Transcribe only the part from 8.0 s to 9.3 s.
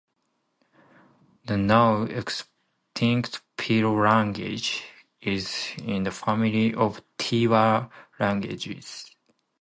languages.